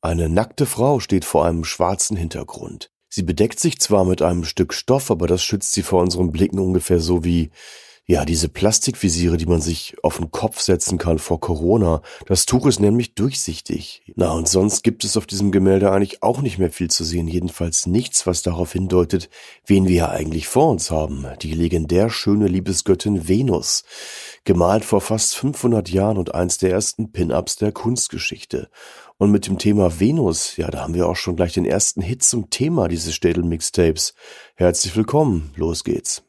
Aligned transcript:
Eine 0.00 0.28
nackte 0.28 0.64
Frau 0.64 1.00
steht 1.00 1.24
vor 1.24 1.44
einem 1.44 1.64
schwarzen 1.64 2.16
Hintergrund. 2.16 2.90
Sie 3.08 3.24
bedeckt 3.24 3.58
sich 3.58 3.80
zwar 3.80 4.04
mit 4.04 4.22
einem 4.22 4.44
Stück 4.44 4.72
Stoff, 4.72 5.10
aber 5.10 5.26
das 5.26 5.42
schützt 5.42 5.72
sie 5.72 5.82
vor 5.82 6.02
unseren 6.02 6.30
Blicken 6.30 6.60
ungefähr 6.60 7.00
so 7.00 7.24
wie 7.24 7.50
ja, 8.10 8.24
diese 8.24 8.48
Plastikvisiere, 8.48 9.36
die 9.36 9.44
man 9.44 9.60
sich 9.60 9.94
auf 10.02 10.16
den 10.16 10.30
Kopf 10.30 10.60
setzen 10.60 10.96
kann 10.96 11.18
vor 11.18 11.40
Corona. 11.40 12.00
Das 12.24 12.46
Tuch 12.46 12.64
ist 12.64 12.80
nämlich 12.80 13.14
durchsichtig. 13.14 14.02
Na, 14.16 14.30
und 14.30 14.48
sonst 14.48 14.82
gibt 14.82 15.04
es 15.04 15.18
auf 15.18 15.26
diesem 15.26 15.52
Gemälde 15.52 15.92
eigentlich 15.92 16.22
auch 16.22 16.40
nicht 16.40 16.56
mehr 16.56 16.70
viel 16.70 16.88
zu 16.88 17.04
sehen. 17.04 17.28
Jedenfalls 17.28 17.84
nichts, 17.84 18.26
was 18.26 18.40
darauf 18.40 18.72
hindeutet, 18.72 19.28
wen 19.66 19.86
wir 19.86 19.94
ja 19.94 20.08
eigentlich 20.08 20.48
vor 20.48 20.70
uns 20.70 20.90
haben. 20.90 21.26
Die 21.42 21.52
legendär 21.52 22.08
schöne 22.08 22.48
Liebesgöttin 22.48 23.28
Venus. 23.28 23.84
Gemalt 24.44 24.86
vor 24.86 25.02
fast 25.02 25.36
500 25.36 25.90
Jahren 25.90 26.16
und 26.16 26.34
eins 26.34 26.56
der 26.56 26.70
ersten 26.70 27.12
Pin-Ups 27.12 27.56
der 27.56 27.72
Kunstgeschichte. 27.72 28.70
Und 29.20 29.32
mit 29.32 29.48
dem 29.48 29.58
Thema 29.58 29.98
Venus, 29.98 30.56
ja, 30.56 30.68
da 30.70 30.82
haben 30.82 30.94
wir 30.94 31.08
auch 31.08 31.16
schon 31.16 31.34
gleich 31.34 31.52
den 31.52 31.64
ersten 31.64 32.00
Hit 32.00 32.22
zum 32.22 32.50
Thema 32.50 32.86
dieses 32.86 33.16
Städel-Mixtapes. 33.16 34.14
Herzlich 34.54 34.94
willkommen, 34.94 35.50
los 35.56 35.82
geht's. 35.82 36.22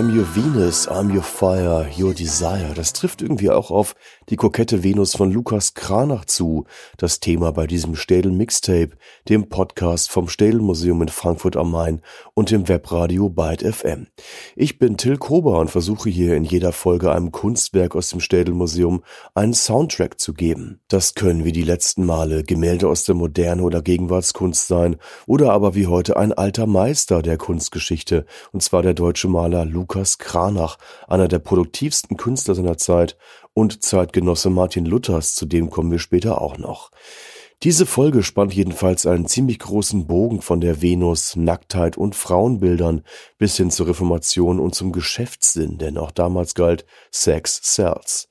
I'm 0.00 0.08
your 0.08 0.24
Venus, 0.34 0.88
I'm 0.88 1.14
your 1.14 1.22
fire, 1.22 1.86
your 1.94 2.14
desire. 2.14 2.72
Das 2.74 2.94
trifft 2.94 3.20
irgendwie 3.20 3.50
auch 3.50 3.70
auf 3.70 3.94
die 4.30 4.36
kokette 4.36 4.82
Venus 4.82 5.14
von 5.14 5.30
Lukas 5.30 5.74
Kranach 5.74 6.24
zu, 6.24 6.64
das 6.96 7.20
Thema 7.20 7.52
bei 7.52 7.66
diesem 7.66 7.96
Städel 7.96 8.32
Mixtape, 8.32 8.92
dem 9.28 9.50
Podcast 9.50 10.10
vom 10.10 10.30
Städel 10.30 10.62
Museum 10.62 11.02
in 11.02 11.08
Frankfurt 11.08 11.54
am 11.58 11.70
Main 11.72 12.00
und 12.32 12.50
dem 12.50 12.66
Webradio 12.66 13.28
Byte 13.28 13.62
FM. 13.62 14.06
Ich 14.56 14.78
bin 14.78 14.96
Till 14.96 15.18
Kober 15.18 15.58
und 15.58 15.70
versuche 15.70 16.08
hier 16.08 16.34
in 16.34 16.44
jeder 16.44 16.72
Folge 16.72 17.12
einem 17.12 17.30
Kunstwerk 17.30 17.94
aus 17.94 18.08
dem 18.08 18.20
Städel 18.20 18.54
Museum 18.54 19.02
einen 19.34 19.52
Soundtrack 19.52 20.18
zu 20.18 20.32
geben. 20.32 20.80
Das 20.88 21.14
können 21.14 21.44
wie 21.44 21.52
die 21.52 21.60
letzten 21.60 22.06
Male 22.06 22.42
Gemälde 22.42 22.88
aus 22.88 23.04
der 23.04 23.16
Moderne 23.16 23.62
oder 23.64 23.82
Gegenwartskunst 23.82 24.66
sein 24.66 24.96
oder 25.26 25.52
aber 25.52 25.74
wie 25.74 25.88
heute 25.88 26.16
ein 26.16 26.32
alter 26.32 26.66
Meister 26.66 27.20
der 27.20 27.36
Kunstgeschichte, 27.36 28.24
und 28.52 28.62
zwar 28.62 28.80
der 28.80 28.94
deutsche 28.94 29.28
Maler 29.28 29.66
Lukas 29.66 29.89
Kranach, 30.18 30.78
einer 31.08 31.28
der 31.28 31.40
produktivsten 31.40 32.16
Künstler 32.16 32.54
seiner 32.54 32.78
Zeit 32.78 33.18
und 33.52 33.82
Zeitgenosse 33.82 34.48
Martin 34.48 34.86
Luthers, 34.86 35.34
zu 35.34 35.44
dem 35.44 35.68
kommen 35.68 35.90
wir 35.90 35.98
später 35.98 36.40
auch 36.40 36.56
noch. 36.56 36.90
Diese 37.62 37.84
Folge 37.84 38.22
spannt 38.22 38.54
jedenfalls 38.54 39.04
einen 39.04 39.26
ziemlich 39.26 39.58
großen 39.58 40.06
Bogen 40.06 40.40
von 40.40 40.62
der 40.62 40.80
Venus, 40.80 41.36
Nacktheit 41.36 41.98
und 41.98 42.14
Frauenbildern 42.14 43.02
bis 43.36 43.58
hin 43.58 43.70
zur 43.70 43.88
Reformation 43.88 44.58
und 44.60 44.74
zum 44.74 44.92
Geschäftssinn, 44.92 45.76
denn 45.76 45.98
auch 45.98 46.10
damals 46.10 46.54
galt 46.54 46.86
Sex 47.10 47.60
sells. 47.62 48.30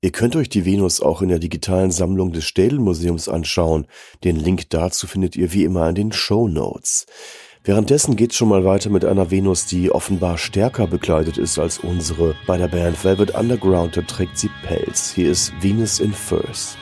Ihr 0.00 0.10
könnt 0.10 0.36
euch 0.36 0.48
die 0.48 0.64
Venus 0.64 1.02
auch 1.02 1.20
in 1.20 1.28
der 1.28 1.38
digitalen 1.38 1.90
Sammlung 1.90 2.32
des 2.32 2.44
Städelmuseums 2.44 3.28
anschauen. 3.28 3.86
Den 4.24 4.36
Link 4.36 4.70
dazu 4.70 5.06
findet 5.06 5.36
ihr 5.36 5.52
wie 5.52 5.64
immer 5.64 5.88
in 5.88 5.94
den 5.94 6.12
Show 6.12 6.48
Notes. 6.48 7.06
Währenddessen 7.64 8.16
geht's 8.16 8.34
schon 8.34 8.48
mal 8.48 8.64
weiter 8.64 8.90
mit 8.90 9.04
einer 9.04 9.30
Venus, 9.30 9.66
die 9.66 9.92
offenbar 9.92 10.36
stärker 10.36 10.88
bekleidet 10.88 11.38
ist 11.38 11.60
als 11.60 11.78
unsere. 11.78 12.34
Bei 12.44 12.58
der 12.58 12.66
Band 12.66 13.04
Velvet 13.04 13.36
Underground, 13.36 13.94
trägt 14.08 14.36
sie 14.36 14.50
Pelz. 14.66 15.12
Hier 15.12 15.30
ist 15.30 15.52
Venus 15.60 16.00
in 16.00 16.12
Furs. 16.12 16.76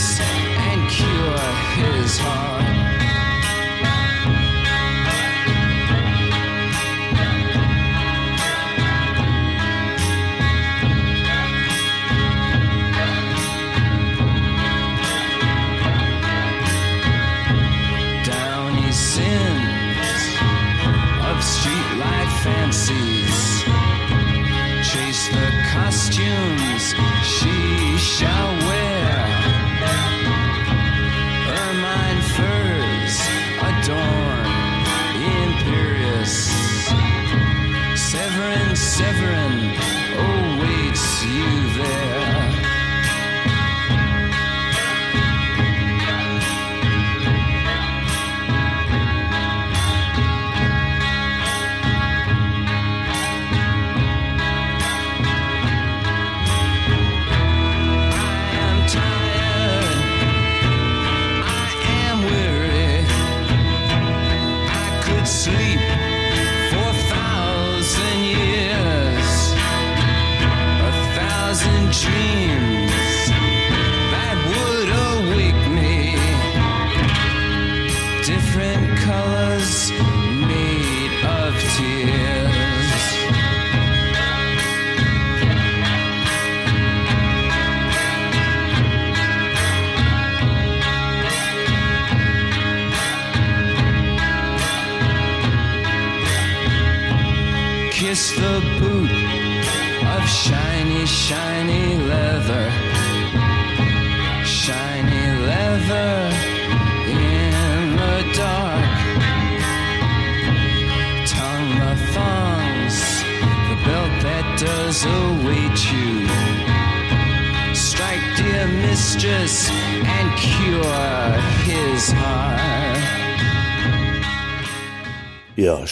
And 0.00 0.88
cure 0.88 1.38
his 1.76 2.18
heart. 2.18 2.59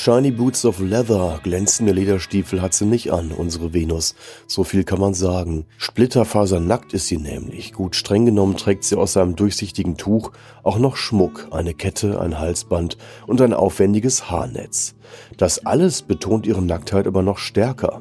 Shiny 0.08 0.30
Boots 0.30 0.64
of 0.64 0.80
Leather, 0.80 1.38
glänzende 1.42 1.92
Lederstiefel 1.92 2.62
hat 2.62 2.72
sie 2.72 2.86
nicht 2.86 3.12
an, 3.12 3.30
unsere 3.30 3.74
Venus. 3.74 4.14
So 4.46 4.64
viel 4.64 4.82
kann 4.82 5.00
man 5.00 5.12
sagen. 5.12 5.66
Splitterfasernackt 5.76 6.94
ist 6.94 7.08
sie 7.08 7.18
nämlich. 7.18 7.74
Gut 7.74 7.94
streng 7.94 8.24
genommen 8.24 8.56
trägt 8.56 8.84
sie 8.84 8.96
aus 8.96 9.18
einem 9.18 9.36
durchsichtigen 9.36 9.98
Tuch 9.98 10.32
auch 10.62 10.78
noch 10.78 10.96
Schmuck, 10.96 11.48
eine 11.50 11.74
Kette, 11.74 12.22
ein 12.22 12.38
Halsband 12.38 12.96
und 13.26 13.42
ein 13.42 13.52
aufwendiges 13.52 14.30
Haarnetz. 14.30 14.94
Das 15.36 15.66
alles 15.66 16.00
betont 16.00 16.46
ihre 16.46 16.62
Nacktheit 16.62 17.06
aber 17.06 17.20
noch 17.20 17.36
stärker. 17.36 18.00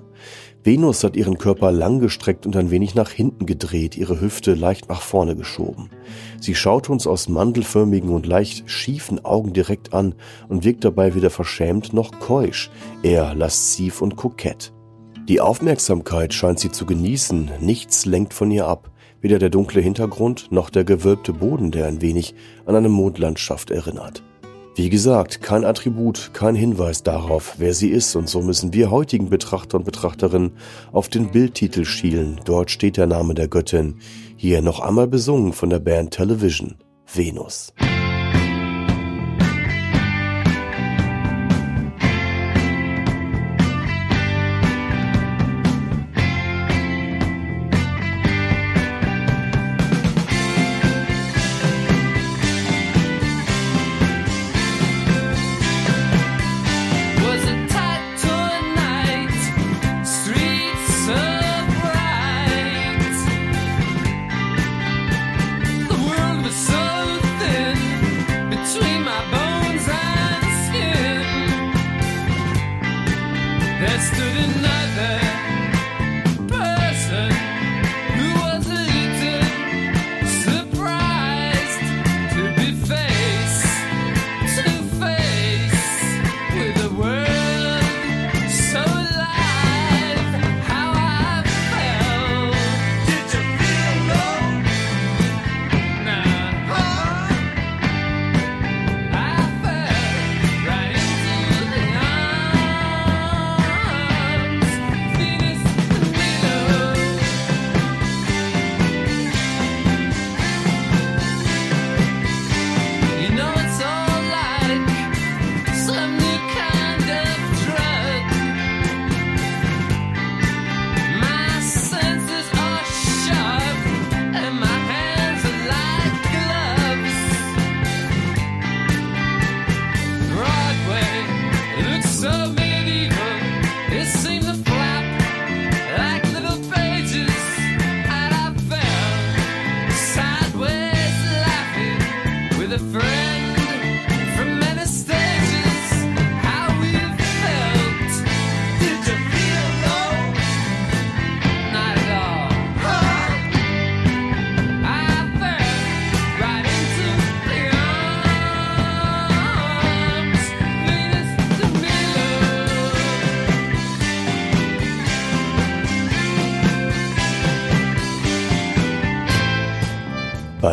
Venus 0.68 1.06
hat 1.06 1.16
ihren 1.16 1.38
Körper 1.38 1.72
langgestreckt 1.72 2.46
und 2.46 2.58
ein 2.58 2.72
wenig 2.72 2.94
nach 2.94 3.10
hinten 3.10 3.46
gedreht, 3.46 3.96
ihre 3.96 4.19
Hüfte 4.19 4.54
leicht 4.54 4.90
nach 4.90 5.02
vorne 5.02 5.38
geschoben. 5.38 5.90
Sie 6.42 6.56
schaut 6.56 6.90
uns 6.90 7.08
aus 7.08 7.30
mandelförmigen 7.30 8.10
und 8.10 8.28
leicht 8.28 8.69
schiefen 8.69 9.24
Augen 9.24 9.54
direkt 9.54 9.94
an 9.94 10.14
und 10.50 10.66
wirkt 10.66 10.84
dabei 10.84 11.16
weder 11.16 11.30
verschämt 11.30 11.94
noch 11.94 12.19
keusch, 12.19 12.69
eher 13.02 13.34
lasziv 13.34 14.02
und 14.02 14.18
kokett. 14.18 14.74
Die 15.30 15.40
Aufmerksamkeit 15.40 16.34
scheint 16.34 16.60
sie 16.60 16.72
zu 16.72 16.86
genießen, 16.86 17.50
nichts 17.62 18.06
lenkt 18.06 18.34
von 18.34 18.52
ihr 18.52 18.68
ab, 18.68 18.92
weder 19.22 19.40
der 19.40 19.50
dunkle 19.50 19.80
Hintergrund 19.80 20.52
noch 20.52 20.69
der 20.69 20.84
gewölbte 20.84 21.31
Boden, 21.31 21.72
der 21.72 21.88
ein 21.88 22.02
wenig 22.02 22.36
an 22.66 22.75
eine 22.75 22.90
Mondlandschaft 22.90 23.72
erinnert. 23.72 24.22
Wie 24.78 24.92
gesagt, 24.92 25.42
kein 25.42 25.66
Attribut, 25.66 26.30
kein 26.34 26.54
Hinweis 26.54 27.02
darauf, 27.02 27.56
wer 27.58 27.74
sie 27.74 27.90
ist, 27.90 28.16
und 28.16 28.30
so 28.30 28.44
müssen 28.44 28.74
wir 28.74 28.92
heutigen 28.92 29.28
Betrachter 29.28 29.80
und 29.80 29.86
Betrachterinnen 29.86 30.52
auf 30.92 31.10
den 31.10 31.32
Bildtitel 31.32 31.84
schielen. 31.84 32.40
Dort 32.46 32.70
steht 32.70 32.98
der 32.98 33.08
Name 33.08 33.34
der 33.34 33.48
Göttin. 33.48 33.96
Hier 34.36 34.62
noch 34.62 34.80
einmal 34.80 35.08
besungen 35.08 35.52
von 35.52 35.72
der 35.72 35.80
Band 35.80 36.12
Television. 36.12 36.76
Venus. 37.12 37.74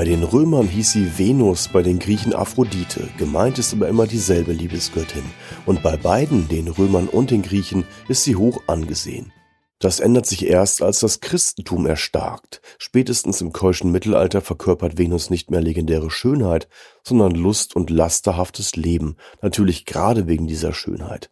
Bei 0.04 0.11
den 0.11 0.23
Römern 0.23 0.68
hieß 0.68 0.92
sie 0.92 1.18
Venus, 1.18 1.68
bei 1.68 1.80
den 1.80 1.99
Griechen 1.99 2.34
Aphrodite. 2.34 3.08
Gemeint 3.16 3.58
ist 3.58 3.73
aber 3.73 3.88
immer 3.88 4.06
dieselbe 4.06 4.52
Liebesgöttin. 4.52 5.25
Und 5.64 5.82
bei 5.82 5.96
beiden, 5.96 6.46
den 6.46 6.68
Römern 6.68 7.08
und 7.08 7.30
den 7.30 7.40
Griechen, 7.40 7.87
ist 8.06 8.23
sie 8.23 8.37
hoch 8.37 8.61
angesehen. 8.66 9.32
Das 9.78 10.00
ändert 10.00 10.26
sich 10.26 10.44
erst, 10.44 10.82
als 10.82 11.00
das 11.00 11.20
Christentum 11.20 11.87
erstarkt. 11.87 12.61
Spätestens 12.76 13.40
im 13.40 13.54
keuschen 13.54 13.92
Mittelalter 13.92 14.42
verkörpert 14.42 14.99
Venus 14.99 15.30
nicht 15.30 15.50
mehr 15.50 15.62
legendäre 15.62 16.11
Schönheit, 16.11 16.68
sondern 17.02 17.34
Lust 17.34 17.75
und 17.75 17.88
lasterhaftes 17.88 18.76
Leben. 18.76 19.16
Natürlich 19.40 19.87
gerade 19.87 20.26
wegen 20.26 20.46
dieser 20.46 20.75
Schönheit. 20.75 21.30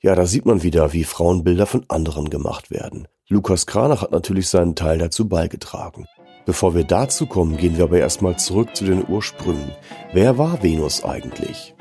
Ja, 0.00 0.14
da 0.14 0.26
sieht 0.26 0.44
man 0.44 0.62
wieder, 0.62 0.92
wie 0.92 1.04
Frauenbilder 1.04 1.64
von 1.64 1.86
anderen 1.88 2.28
gemacht 2.28 2.70
werden. 2.70 3.08
Lukas 3.30 3.64
Kranach 3.64 4.02
hat 4.02 4.12
natürlich 4.12 4.50
seinen 4.50 4.74
Teil 4.76 4.98
dazu 4.98 5.26
beigetragen. 5.26 6.06
Bevor 6.44 6.74
wir 6.74 6.84
dazu 6.84 7.26
kommen, 7.26 7.56
gehen 7.56 7.76
wir 7.76 7.84
aber 7.84 7.98
erstmal 7.98 8.36
zurück 8.36 8.74
zu 8.74 8.84
den 8.84 9.06
Ursprüngen. 9.06 9.70
Wer 10.12 10.38
war 10.38 10.62
Venus 10.62 11.04
eigentlich? 11.04 11.74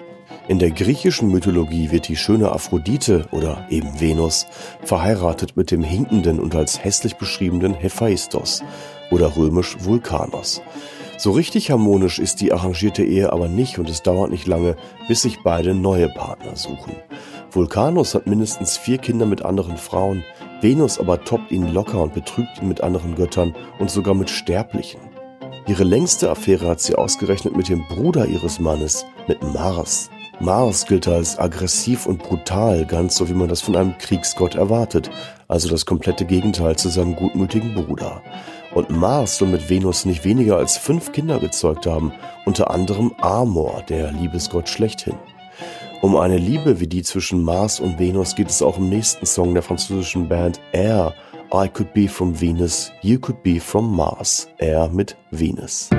In 0.47 0.59
der 0.59 0.71
griechischen 0.71 1.31
Mythologie 1.31 1.91
wird 1.91 2.07
die 2.07 2.15
schöne 2.15 2.51
Aphrodite 2.51 3.27
oder 3.31 3.65
eben 3.69 3.99
Venus 3.99 4.47
verheiratet 4.83 5.55
mit 5.55 5.71
dem 5.71 5.83
hinkenden 5.83 6.39
und 6.39 6.55
als 6.55 6.83
hässlich 6.83 7.15
beschriebenen 7.15 7.73
Hephaistos 7.73 8.63
oder 9.11 9.35
römisch 9.35 9.77
Vulkanos. 9.79 10.61
So 11.17 11.31
richtig 11.31 11.69
harmonisch 11.71 12.19
ist 12.19 12.41
die 12.41 12.51
arrangierte 12.51 13.03
Ehe 13.03 13.31
aber 13.31 13.47
nicht 13.47 13.79
und 13.79 13.89
es 13.89 14.01
dauert 14.01 14.31
nicht 14.31 14.47
lange, 14.47 14.75
bis 15.07 15.21
sich 15.21 15.43
beide 15.43 15.75
neue 15.75 16.09
Partner 16.09 16.55
suchen. 16.55 16.95
Vulkanos 17.51 18.15
hat 18.15 18.27
mindestens 18.27 18.77
vier 18.77 18.97
Kinder 18.97 19.25
mit 19.25 19.43
anderen 19.43 19.77
Frauen, 19.77 20.23
Venus 20.61 20.99
aber 20.99 21.23
toppt 21.23 21.51
ihn 21.51 21.67
locker 21.73 22.01
und 22.01 22.13
betrügt 22.13 22.61
ihn 22.61 22.67
mit 22.67 22.81
anderen 22.81 23.15
Göttern 23.15 23.55
und 23.79 23.89
sogar 23.89 24.13
mit 24.13 24.29
Sterblichen. 24.29 25.01
Ihre 25.67 25.83
längste 25.83 26.29
Affäre 26.29 26.67
hat 26.67 26.81
sie 26.81 26.95
ausgerechnet 26.95 27.55
mit 27.55 27.69
dem 27.69 27.87
Bruder 27.87 28.25
ihres 28.27 28.59
Mannes, 28.59 29.05
mit 29.27 29.41
Mars. 29.41 30.09
Mars 30.39 30.85
gilt 30.85 31.07
als 31.07 31.37
aggressiv 31.37 32.05
und 32.07 32.23
brutal, 32.23 32.85
ganz 32.85 33.15
so 33.15 33.29
wie 33.29 33.33
man 33.33 33.47
das 33.47 33.61
von 33.61 33.75
einem 33.75 33.97
Kriegsgott 33.97 34.55
erwartet, 34.55 35.11
also 35.47 35.69
das 35.69 35.85
komplette 35.85 36.25
Gegenteil 36.25 36.75
zu 36.75 36.89
seinem 36.89 37.15
gutmütigen 37.15 37.75
Bruder. 37.75 38.21
Und 38.73 38.89
Mars 38.89 39.37
soll 39.37 39.49
mit 39.49 39.69
Venus 39.69 40.05
nicht 40.05 40.23
weniger 40.23 40.57
als 40.57 40.77
fünf 40.77 41.11
Kinder 41.11 41.39
gezeugt 41.39 41.85
haben, 41.85 42.11
unter 42.45 42.71
anderem 42.71 43.13
Amor, 43.19 43.83
der 43.87 44.11
Liebesgott 44.11 44.69
schlechthin. 44.69 45.15
Um 46.01 46.15
eine 46.15 46.37
Liebe 46.37 46.79
wie 46.79 46.87
die 46.87 47.03
zwischen 47.03 47.43
Mars 47.43 47.79
und 47.79 47.99
Venus 47.99 48.35
geht 48.35 48.49
es 48.49 48.63
auch 48.63 48.79
im 48.79 48.89
nächsten 48.89 49.27
Song 49.27 49.53
der 49.53 49.61
französischen 49.61 50.27
Band 50.27 50.59
Air. 50.71 51.13
I 51.53 51.67
could 51.67 51.93
be 51.93 52.07
from 52.07 52.39
Venus, 52.41 52.91
you 53.03 53.19
could 53.19 53.43
be 53.43 53.59
from 53.59 53.95
Mars. 53.95 54.47
Air 54.57 54.89
mit 54.89 55.15
Venus. 55.29 55.91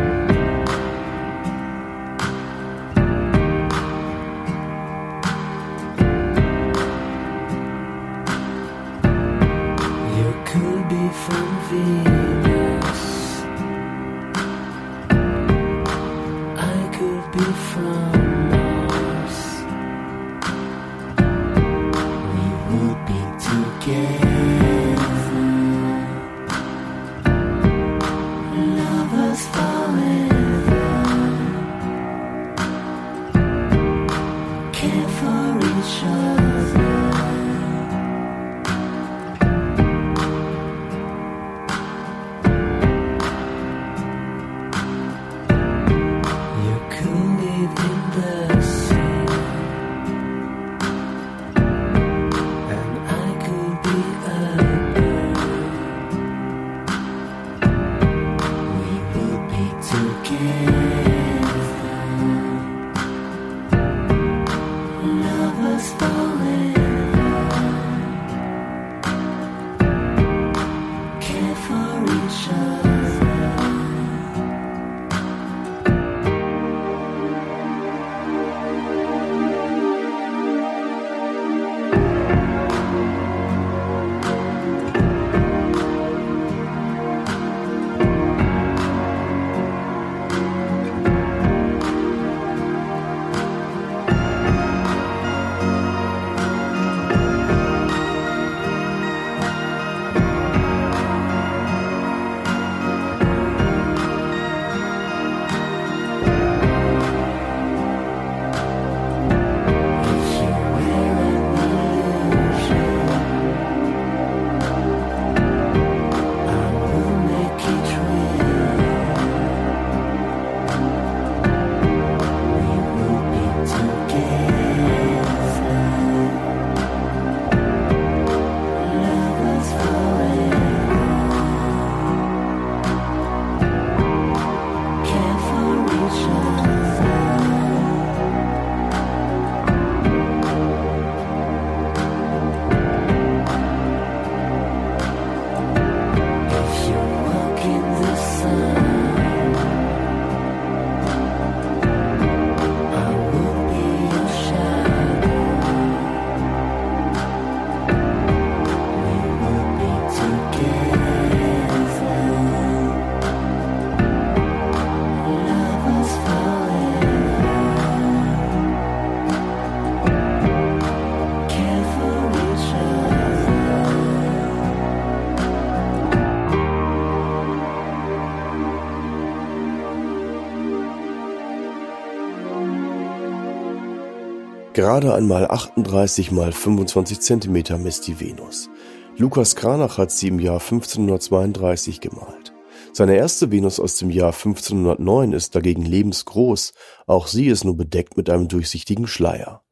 Gerade 184.75 185.13
einmal 185.13 185.51
38 185.51 186.33
mal 186.33 186.51
25 186.51 187.21
Zentimeter 187.21 187.77
misst 187.77 188.07
die 188.07 188.19
Venus. 188.19 188.71
Lukas 189.19 189.55
Kranach 189.55 189.99
hat 189.99 190.11
sie 190.11 190.29
im 190.29 190.39
Jahr 190.39 190.61
1532 190.61 192.01
gemalt. 192.01 192.55
Seine 192.95 193.17
erste 193.17 193.51
Venus 193.51 193.79
aus 193.79 193.97
dem 193.97 194.09
Jahr 194.09 194.33
1509 194.33 195.35
ist 195.35 195.55
dagegen 195.55 195.85
lebensgroß, 195.85 196.73
auch 197.07 197.27
sie 197.27 197.49
ist 197.49 197.65
nur 197.65 197.77
bedeckt 197.77 198.17
mit 198.17 198.31
einem 198.31 198.49
durchsichtigen 198.49 199.07
Schleier. 199.07 199.63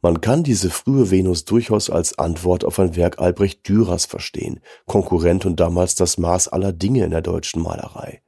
Man 0.00 0.22
kann 0.22 0.42
diese 0.42 0.70
frühe 0.70 1.10
Venus 1.10 1.44
durchaus 1.44 1.90
als 1.90 2.18
Antwort 2.18 2.64
auf 2.64 2.78
ein 2.78 2.96
Werk 2.96 3.18
Albrecht 3.18 3.68
Dürers 3.68 4.06
verstehen, 4.06 4.60
Konkurrent 4.86 5.44
und 5.44 5.60
damals 5.60 5.96
das 5.96 6.16
Maß 6.16 6.48
aller 6.48 6.72
Dinge 6.72 7.04
in 7.04 7.10
der 7.10 7.20
deutschen 7.20 7.62
Malerei. 7.62 8.22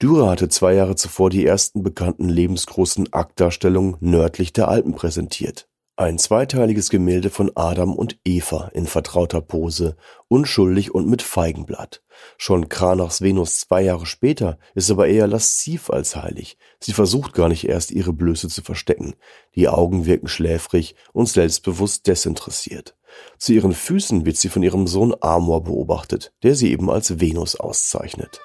Dürer 0.00 0.30
hatte 0.30 0.48
zwei 0.48 0.74
Jahre 0.74 0.96
zuvor 0.96 1.30
die 1.30 1.44
ersten 1.44 1.82
bekannten 1.82 2.28
lebensgroßen 2.28 3.12
Aktdarstellungen 3.12 3.96
nördlich 4.00 4.52
der 4.52 4.68
Alpen 4.68 4.94
präsentiert. 4.94 5.68
Ein 6.00 6.18
zweiteiliges 6.18 6.88
Gemälde 6.88 7.28
von 7.28 7.52
Adam 7.56 7.94
und 7.94 8.18
Eva 8.24 8.70
in 8.72 8.86
vertrauter 8.86 9.42
Pose, 9.42 9.96
unschuldig 10.28 10.94
und 10.94 11.06
mit 11.06 11.20
Feigenblatt. 11.20 12.02
Schon 12.38 12.70
Cranachs 12.70 13.20
Venus 13.20 13.60
zwei 13.60 13.82
Jahre 13.82 14.06
später 14.06 14.58
ist 14.74 14.90
aber 14.90 15.08
eher 15.08 15.26
lasziv 15.26 15.90
als 15.90 16.16
heilig. 16.16 16.56
Sie 16.80 16.94
versucht 16.94 17.34
gar 17.34 17.50
nicht 17.50 17.68
erst 17.68 17.90
ihre 17.90 18.14
Blöße 18.14 18.48
zu 18.48 18.62
verstecken. 18.62 19.12
Die 19.54 19.68
Augen 19.68 20.06
wirken 20.06 20.28
schläfrig 20.28 20.94
und 21.12 21.28
selbstbewusst 21.28 22.06
desinteressiert. 22.06 22.96
Zu 23.36 23.52
ihren 23.52 23.74
Füßen 23.74 24.24
wird 24.24 24.38
sie 24.38 24.48
von 24.48 24.62
ihrem 24.62 24.86
Sohn 24.86 25.14
Amor 25.20 25.64
beobachtet, 25.64 26.32
der 26.42 26.54
sie 26.54 26.72
eben 26.72 26.90
als 26.90 27.20
Venus 27.20 27.56
auszeichnet. 27.56 28.40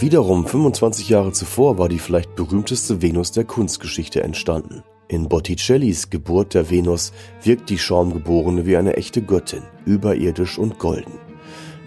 Wiederum 0.00 0.46
25 0.46 1.10
Jahre 1.10 1.30
zuvor 1.32 1.76
war 1.76 1.90
die 1.90 1.98
vielleicht 1.98 2.34
berühmteste 2.34 3.02
Venus 3.02 3.32
der 3.32 3.44
Kunstgeschichte 3.44 4.22
entstanden. 4.22 4.82
In 5.08 5.28
Botticellis 5.28 6.08
Geburt 6.08 6.54
der 6.54 6.70
Venus 6.70 7.12
wirkt 7.42 7.68
die 7.68 7.76
Schaumgeborene 7.76 8.64
wie 8.64 8.78
eine 8.78 8.96
echte 8.96 9.20
Göttin, 9.20 9.62
überirdisch 9.84 10.56
und 10.56 10.78
golden. 10.78 11.12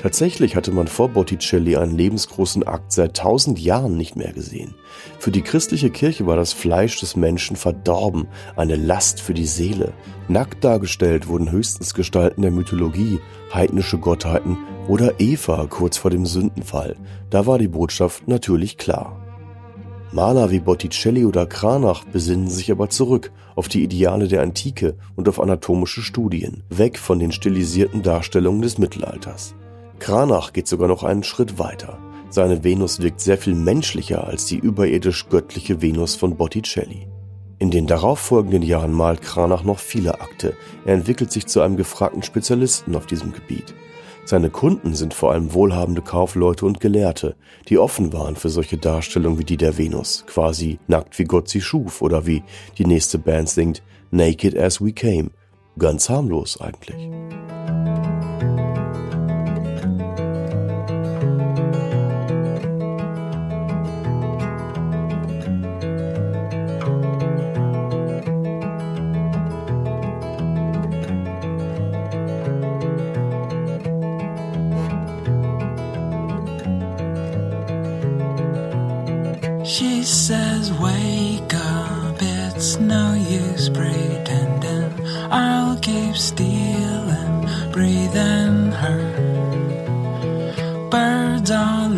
Tatsächlich 0.03 0.57
hatte 0.57 0.74
man 0.74 0.88
vor 0.88 1.07
Botticelli 1.07 1.77
einen 1.77 1.98
lebensgroßen 1.98 2.67
Akt 2.67 2.91
seit 2.91 3.15
tausend 3.15 3.57
Jahren 3.57 3.95
nicht 3.95 4.17
mehr 4.17 4.33
gesehen. 4.33 4.75
Für 5.17 5.31
die 5.31 5.41
christliche 5.41 5.91
Kirche 5.91 6.27
war 6.27 6.36
das 6.36 6.51
Fleisch 6.51 7.00
des 7.00 7.15
Menschen 7.15 7.55
verdorben, 7.55 8.27
eine 8.57 8.75
Last 8.75 9.22
für 9.22 9.33
die 9.33 9.45
Seele. 9.45 9.93
Nackt 10.27 10.62
dargestellt 10.62 11.29
wurden 11.29 11.50
höchstens 11.51 11.93
Gestalten 11.93 12.41
der 12.41 12.51
Mythologie, 12.51 13.19
heidnische 13.53 13.98
Gottheiten 13.98 14.57
oder 14.89 15.22
Eva 15.22 15.67
kurz 15.69 15.95
vor 15.95 16.12
dem 16.12 16.25
Sündenfall. 16.25 16.98
Da 17.29 17.45
war 17.45 17.57
die 17.57 17.69
Botschaft 17.69 18.27
natürlich 18.27 18.77
klar. 18.77 19.25
Maler 20.12 20.51
wie 20.51 20.60
Botticelli 20.60 21.24
oder 21.24 21.45
Cranach 21.45 22.03
besinnen 22.03 22.50
sich 22.50 22.69
aber 22.74 22.89
zurück 22.89 23.31
auf 23.55 23.69
die 23.69 23.81
Ideale 23.81 24.27
der 24.27 24.41
Antike 24.41 24.98
und 25.15 25.29
auf 25.29 25.39
anatomische 25.39 26.01
Studien, 26.01 26.63
weg 26.67 27.00
von 27.00 27.19
den 27.19 27.31
stilisierten 27.31 28.01
Darstellungen 28.03 28.62
des 28.62 28.77
Mittelalters. 28.77 29.55
Cranach 30.03 30.51
geht 30.51 30.67
sogar 30.67 30.89
noch 30.89 31.05
einen 31.05 31.24
Schritt 31.24 31.60
weiter. 31.60 31.98
Seine 32.29 32.65
Venus 32.65 33.01
wirkt 33.01 33.22
sehr 33.22 33.38
viel 33.38 33.55
menschlicher 33.55 34.27
als 34.27 34.43
die 34.43 34.57
überirdisch 34.57 35.29
göttliche 35.29 35.81
Venus 35.81 36.15
von 36.15 36.36
Botticelli. 36.36 37.07
In 37.57 37.72
den 37.72 37.88
darauffolgenden 37.88 38.63
Jahren 38.63 38.91
malt 38.91 39.22
Cranach 39.22 39.63
noch 39.63 39.79
viele 39.79 40.19
Akte. 40.19 40.57
Er 40.83 40.95
entwickelt 40.95 41.31
sich 41.31 41.48
zu 41.48 41.62
einem 41.62 41.77
gefragten 41.77 42.22
Spezialisten 42.22 42.98
auf 42.98 43.05
diesem 43.05 43.31
Gebiet. 43.31 43.74
Seine 44.25 44.50
Kunden 44.50 44.93
sind 44.93 45.13
vor 45.13 45.31
allem 45.31 45.53
wohlhabende 45.53 46.01
Kaufleute 46.01 46.65
und 46.65 46.81
Gelehrte, 46.81 47.38
die 47.69 47.77
offen 47.77 48.12
waren 48.12 48.36
für 48.36 48.50
solche 48.50 48.75
Darstellungen 48.75 49.39
wie 49.39 49.45
die 49.45 49.55
der 49.55 49.77
Venus, 49.77 50.25
quasi 50.27 50.79
nackt 50.88 51.17
wie 51.17 51.24
Gott 51.24 51.48
sie 51.48 51.62
schuf 51.62 52.01
oder 52.01 52.25
wie 52.25 52.43
die 52.77 52.86
nächste 52.86 53.19
Band 53.19 53.48
singt 53.48 53.81
Naked 54.12 54.57
as 54.57 54.81
we 54.81 54.91
came. 54.91 55.29
Ganz 55.79 56.10
harmlos 56.10 56.60
eigentlich. 56.60 57.10
No 83.24 83.70
pretending. 83.70 84.92
I'll 85.32 85.77
keep 85.77 86.15
stealing, 86.15 87.48
breathing 87.72 88.72
her. 88.72 89.01
Birds 90.89 91.51
are 91.51 91.89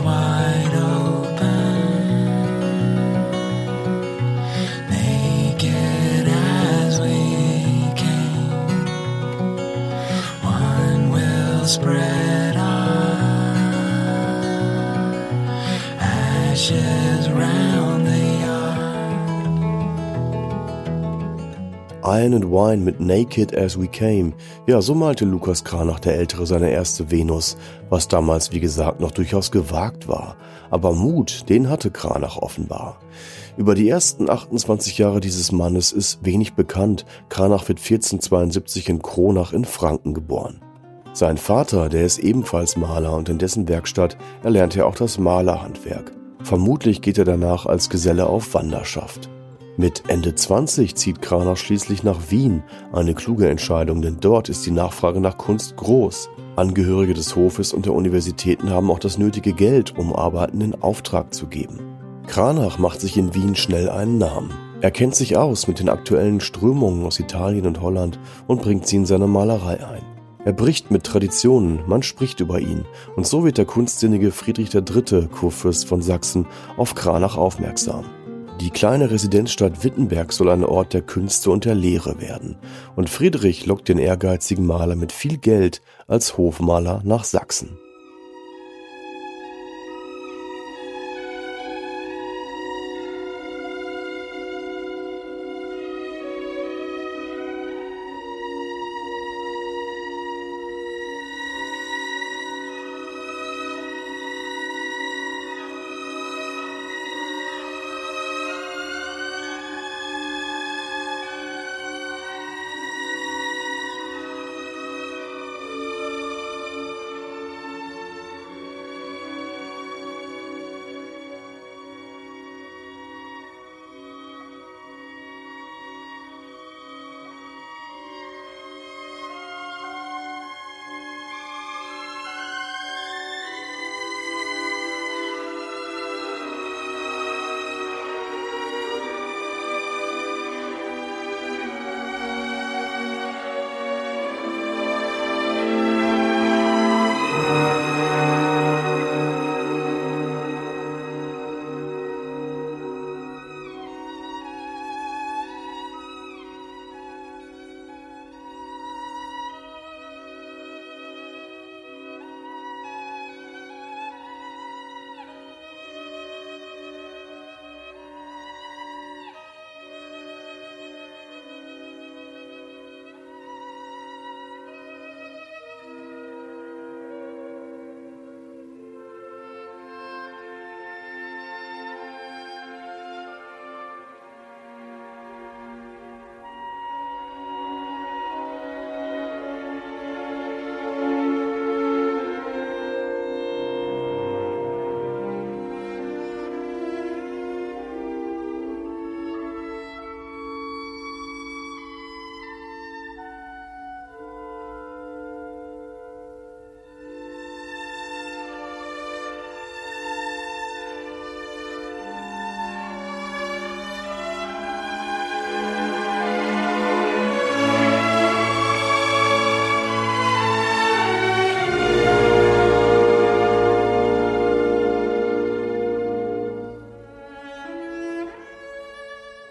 wide 0.00 0.74
open. 0.74 0.93
Iron 22.06 22.34
and 22.34 22.44
Wine 22.50 22.84
mit 22.84 23.00
Naked 23.00 23.56
as 23.56 23.80
We 23.80 23.88
Came. 23.88 24.34
Ja, 24.66 24.82
so 24.82 24.94
malte 24.94 25.24
Lukas 25.24 25.64
Kranach 25.64 26.00
der 26.00 26.16
Ältere 26.16 26.44
seine 26.44 26.70
erste 26.70 27.10
Venus, 27.10 27.56
was 27.88 28.08
damals, 28.08 28.52
wie 28.52 28.60
gesagt, 28.60 29.00
noch 29.00 29.10
durchaus 29.10 29.50
gewagt 29.50 30.06
war. 30.06 30.36
Aber 30.68 30.92
Mut, 30.92 31.48
den 31.48 31.70
hatte 31.70 31.90
Kranach 31.90 32.36
offenbar. 32.36 32.98
Über 33.56 33.74
die 33.74 33.88
ersten 33.88 34.28
28 34.28 34.98
Jahre 34.98 35.20
dieses 35.20 35.50
Mannes 35.50 35.92
ist 35.92 36.22
wenig 36.22 36.52
bekannt. 36.52 37.06
Kranach 37.30 37.68
wird 37.68 37.78
1472 37.78 38.90
in 38.90 39.00
Kronach 39.00 39.54
in 39.54 39.64
Franken 39.64 40.12
geboren. 40.12 40.60
Sein 41.14 41.38
Vater, 41.38 41.88
der 41.88 42.04
ist 42.04 42.18
ebenfalls 42.18 42.76
Maler 42.76 43.14
und 43.14 43.30
in 43.30 43.38
dessen 43.38 43.66
Werkstatt 43.66 44.18
erlernte 44.42 44.80
er 44.80 44.86
auch 44.88 44.96
das 44.96 45.18
Malerhandwerk. 45.18 46.12
Vermutlich 46.42 47.00
geht 47.00 47.16
er 47.16 47.24
danach 47.24 47.64
als 47.64 47.88
Geselle 47.88 48.26
auf 48.26 48.52
Wanderschaft. 48.52 49.30
Mit 49.76 50.04
Ende 50.06 50.36
20 50.36 50.94
zieht 50.94 51.20
Kranach 51.20 51.56
schließlich 51.56 52.04
nach 52.04 52.30
Wien. 52.30 52.62
Eine 52.92 53.12
kluge 53.12 53.48
Entscheidung, 53.48 54.02
denn 54.02 54.18
dort 54.20 54.48
ist 54.48 54.64
die 54.66 54.70
Nachfrage 54.70 55.20
nach 55.20 55.36
Kunst 55.36 55.74
groß. 55.76 56.28
Angehörige 56.54 57.12
des 57.12 57.34
Hofes 57.34 57.72
und 57.72 57.86
der 57.86 57.94
Universitäten 57.94 58.70
haben 58.70 58.88
auch 58.88 59.00
das 59.00 59.18
nötige 59.18 59.52
Geld, 59.52 59.98
um 59.98 60.14
Arbeiten 60.14 60.60
in 60.60 60.80
Auftrag 60.80 61.34
zu 61.34 61.48
geben. 61.48 61.80
Kranach 62.28 62.78
macht 62.78 63.00
sich 63.00 63.16
in 63.16 63.34
Wien 63.34 63.56
schnell 63.56 63.88
einen 63.88 64.18
Namen. 64.18 64.52
Er 64.80 64.92
kennt 64.92 65.16
sich 65.16 65.36
aus 65.36 65.66
mit 65.66 65.80
den 65.80 65.88
aktuellen 65.88 66.40
Strömungen 66.40 67.04
aus 67.04 67.18
Italien 67.18 67.66
und 67.66 67.80
Holland 67.80 68.20
und 68.46 68.62
bringt 68.62 68.86
sie 68.86 68.96
in 68.96 69.06
seine 69.06 69.26
Malerei 69.26 69.84
ein. 69.84 70.02
Er 70.44 70.52
bricht 70.52 70.92
mit 70.92 71.04
Traditionen, 71.04 71.80
man 71.86 72.02
spricht 72.02 72.38
über 72.38 72.60
ihn, 72.60 72.84
und 73.16 73.26
so 73.26 73.44
wird 73.44 73.58
der 73.58 73.64
kunstsinnige 73.64 74.30
Friedrich 74.30 74.72
III., 74.72 75.26
Kurfürst 75.28 75.88
von 75.88 76.02
Sachsen, 76.02 76.46
auf 76.76 76.94
Kranach 76.94 77.36
aufmerksam. 77.36 78.04
Die 78.60 78.70
kleine 78.70 79.10
Residenzstadt 79.10 79.82
Wittenberg 79.82 80.32
soll 80.32 80.48
ein 80.48 80.64
Ort 80.64 80.94
der 80.94 81.02
Künste 81.02 81.50
und 81.50 81.64
der 81.64 81.74
Lehre 81.74 82.20
werden, 82.20 82.56
und 82.94 83.10
Friedrich 83.10 83.66
lockt 83.66 83.88
den 83.88 83.98
ehrgeizigen 83.98 84.64
Maler 84.64 84.94
mit 84.94 85.10
viel 85.10 85.38
Geld 85.38 85.82
als 86.06 86.38
Hofmaler 86.38 87.02
nach 87.04 87.24
Sachsen. 87.24 87.78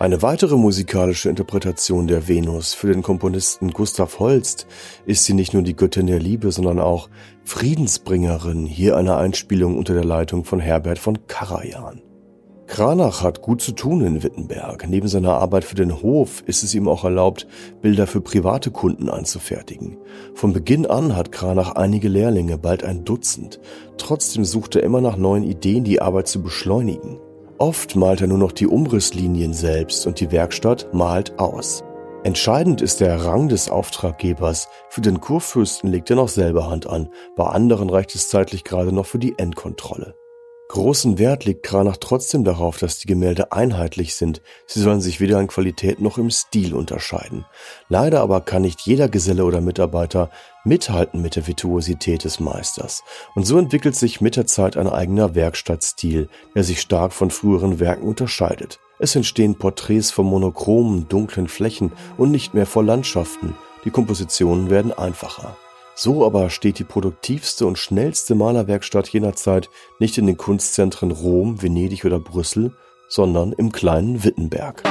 Eine 0.04 0.22
weitere 0.22 0.58
musikalische 0.58 1.30
Interpretation 1.30 2.08
der 2.08 2.28
Venus 2.28 2.74
für 2.74 2.92
den 2.92 3.04
Komponisten 3.04 3.72
Gustav 3.72 4.20
Holst 4.20 4.68
ist 5.06 5.24
sie 5.24 5.34
nicht 5.34 5.54
nur 5.54 5.64
die 5.64 5.78
Göttin 5.78 6.08
der 6.08 6.20
Liebe, 6.20 6.52
sondern 6.52 6.80
auch 6.80 7.08
Friedensbringerin, 7.46 8.66
hier 8.66 8.98
eine 8.98 9.16
Einspielung 9.16 9.78
unter 9.78 9.94
der 9.94 10.04
Leitung 10.04 10.44
von 10.44 10.60
Herbert 10.60 11.00
von 11.00 11.26
Karajan. 11.28 12.02
Kranach 12.68 13.24
hat 13.24 13.42
gut 13.42 13.62
zu 13.62 13.72
tun 13.72 14.02
in 14.02 14.24
Wittenberg. 14.24 14.90
Neben 14.90 15.08
seiner 15.08 15.36
Arbeit 15.36 15.64
für 15.64 15.76
den 15.76 16.02
Hof 16.02 16.44
ist 16.48 16.64
es 16.64 16.76
ihm 16.76 16.90
auch 16.90 17.06
erlaubt, 17.06 17.48
Bilder 17.82 18.06
für 18.06 18.20
private 18.20 18.72
Kunden 18.72 19.08
anzufertigen. 19.08 20.00
Von 20.34 20.52
Beginn 20.52 20.86
an 20.86 21.16
hat 21.16 21.32
Kranach 21.32 21.76
einige 21.76 22.10
Lehrlinge, 22.10 22.58
bald 22.58 22.84
ein 22.84 23.06
Dutzend. 23.06 23.62
Trotzdem 23.96 24.44
sucht 24.44 24.76
er 24.76 24.84
immer 24.84 25.00
nach 25.00 25.16
neuen 25.16 25.44
Ideen, 25.44 25.86
die 25.86 26.02
Arbeit 26.02 26.28
zu 26.28 26.42
beschleunigen. 26.42 27.20
Oft 27.58 27.96
malt 27.96 28.22
er 28.22 28.28
nur 28.28 28.38
noch 28.38 28.52
die 28.52 28.68
Umrisslinien 28.68 29.54
selbst 29.54 30.08
und 30.08 30.20
die 30.20 30.32
Werkstatt 30.32 30.94
malt 30.94 31.38
aus. 31.40 31.84
Entscheidend 32.24 32.82
ist 32.82 33.02
der 33.02 33.26
Rang 33.26 33.50
des 33.50 33.70
Auftraggebers. 33.70 34.70
Für 34.90 35.02
den 35.02 35.20
Kurfürsten 35.20 35.90
legt 35.90 36.10
er 36.10 36.16
noch 36.16 36.30
selber 36.30 36.70
Hand 36.70 36.88
an, 36.88 37.10
bei 37.36 37.46
anderen 37.46 37.90
reicht 37.90 38.16
es 38.16 38.30
zeitlich 38.30 38.64
gerade 38.64 38.94
noch 38.94 39.06
für 39.06 39.20
die 39.20 39.38
Endkontrolle. 39.38 40.16
Großen 40.74 41.20
Wert 41.20 41.46
legt 41.46 41.62
Kranach 41.62 41.98
trotzdem 41.98 42.44
darauf, 42.44 42.80
dass 42.80 42.98
die 42.98 43.06
Gemälde 43.06 43.52
einheitlich 43.52 44.16
sind. 44.16 44.42
Sie 44.66 44.82
sollen 44.82 45.02
sich 45.02 45.20
weder 45.20 45.40
in 45.40 45.46
Qualität 45.46 46.02
noch 46.02 46.18
im 46.18 46.32
Stil 46.32 46.74
unterscheiden. 46.74 47.46
Leider 47.90 48.22
aber 48.22 48.42
kann 48.42 48.64
nicht 48.64 48.82
jeder 48.82 49.08
Geselle 49.08 49.46
oder 49.46 49.62
Mitarbeiter 49.62 50.32
mithalten 50.66 51.22
mit 51.22 51.36
der 51.36 51.46
Virtuosität 51.46 52.24
des 52.24 52.40
Meisters. 52.40 53.04
Und 53.36 53.46
so 53.46 53.60
entwickelt 53.60 53.96
sich 53.96 54.20
mit 54.20 54.36
der 54.36 54.48
Zeit 54.48 54.76
ein 54.76 54.90
eigener 54.90 55.36
Werkstattstil, 55.36 56.28
der 56.56 56.64
sich 56.64 56.82
stark 56.82 57.14
von 57.14 57.30
früheren 57.30 57.80
Werken 57.80 58.08
unterscheidet. 58.08 58.80
Es 58.98 59.16
entstehen 59.16 59.60
Porträts 59.60 60.10
vor 60.10 60.26
monochromen, 60.26 61.08
dunklen 61.08 61.50
Flächen 61.50 61.92
und 62.18 62.32
nicht 62.32 62.56
mehr 62.56 62.66
vor 62.66 62.84
Landschaften. 62.84 63.56
Die 63.86 63.92
Kompositionen 63.92 64.72
werden 64.72 64.92
einfacher. 64.92 65.56
So 65.96 66.26
aber 66.26 66.50
steht 66.50 66.80
die 66.80 66.84
produktivste 66.84 67.66
und 67.68 67.78
schnellste 67.78 68.36
Malerwerkstatt 68.36 69.10
jener 69.10 69.34
Zeit 69.34 69.70
nicht 70.00 70.18
in 70.18 70.26
den 70.26 70.38
Kunstzentren 70.38 71.12
Rom, 71.12 71.62
Venedig 71.62 72.04
oder 72.06 72.20
Brüssel, 72.20 72.74
sondern 73.08 73.54
im 73.54 73.72
kleinen 73.72 74.24
Wittenberg. 74.24 74.82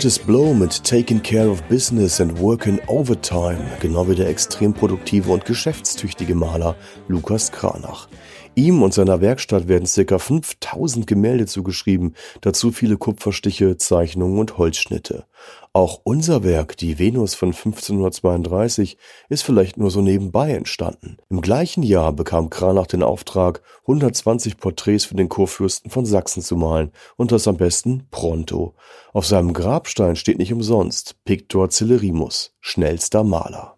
Curtis 0.00 0.18
Blow 0.18 0.54
mit 0.54 0.82
Taking 0.82 1.22
Care 1.22 1.50
of 1.50 1.62
Business 1.64 2.22
and 2.22 2.40
Working 2.40 2.80
Overtime, 2.86 3.60
genau 3.82 4.08
wie 4.08 4.14
der 4.14 4.30
extrem 4.30 4.72
produktive 4.72 5.30
und 5.30 5.44
geschäftstüchtige 5.44 6.34
Maler 6.34 6.74
Lukas 7.08 7.52
Kranach. 7.52 8.08
Ihm 8.54 8.82
und 8.82 8.94
seiner 8.94 9.20
Werkstatt 9.20 9.68
werden 9.68 9.86
ca. 9.86 10.18
5000 10.18 11.06
Gemälde 11.06 11.44
zugeschrieben, 11.44 12.14
dazu 12.40 12.72
viele 12.72 12.96
Kupferstiche, 12.96 13.76
Zeichnungen 13.76 14.38
und 14.38 14.56
Holzschnitte. 14.56 15.26
Auch 15.72 16.00
unser 16.02 16.42
Werk, 16.42 16.76
die 16.78 16.98
Venus 16.98 17.36
von 17.36 17.50
1532, 17.50 18.96
ist 19.28 19.42
vielleicht 19.42 19.76
nur 19.76 19.92
so 19.92 20.00
nebenbei 20.00 20.50
entstanden. 20.50 21.18
Im 21.28 21.40
gleichen 21.40 21.84
Jahr 21.84 22.12
bekam 22.12 22.50
Kranach 22.50 22.88
den 22.88 23.04
Auftrag, 23.04 23.62
120 23.82 24.56
Porträts 24.56 25.04
für 25.04 25.14
den 25.14 25.28
Kurfürsten 25.28 25.88
von 25.88 26.06
Sachsen 26.06 26.42
zu 26.42 26.56
malen 26.56 26.90
und 27.16 27.30
das 27.30 27.46
am 27.46 27.56
besten 27.56 28.08
pronto. 28.10 28.74
Auf 29.12 29.26
seinem 29.26 29.52
Grabstein 29.52 30.16
steht 30.16 30.38
nicht 30.38 30.52
umsonst 30.52 31.24
Pictor 31.24 31.70
Celerimus, 31.70 32.52
schnellster 32.60 33.22
Maler. 33.22 33.76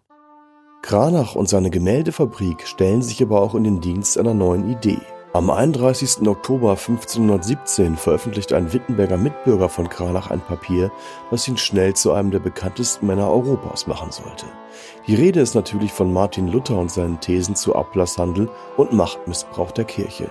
Kranach 0.81 1.35
und 1.35 1.47
seine 1.47 1.69
Gemäldefabrik 1.69 2.67
stellen 2.67 3.03
sich 3.03 3.21
aber 3.21 3.39
auch 3.39 3.53
in 3.53 3.65
den 3.65 3.81
Dienst 3.81 4.17
einer 4.17 4.33
neuen 4.33 4.71
Idee. 4.71 4.99
Am 5.35 5.49
31. 5.49 6.27
Oktober 6.27 6.73
1517 6.73 7.97
veröffentlicht 7.97 8.53
ein 8.53 8.71
Wittenberger 8.71 9.17
Mitbürger 9.17 9.67
von 9.67 9.89
Kranach 9.89 10.29
ein 10.29 10.41
Papier, 10.41 10.91
das 11.31 11.47
ihn 11.47 11.57
schnell 11.57 11.95
zu 11.95 12.11
einem 12.11 12.29
der 12.29 12.37
bekanntesten 12.37 13.07
Männer 13.07 13.31
Europas 13.31 13.87
machen 13.87 14.11
sollte. 14.11 14.45
Die 15.07 15.15
Rede 15.15 15.39
ist 15.39 15.55
natürlich 15.55 15.91
von 15.91 16.13
Martin 16.13 16.49
Luther 16.49 16.77
und 16.77 16.91
seinen 16.91 17.19
Thesen 17.19 17.55
zu 17.55 17.75
Ablasshandel 17.75 18.47
und 18.77 18.93
Machtmissbrauch 18.93 19.71
der 19.71 19.85
Kirche. 19.85 20.29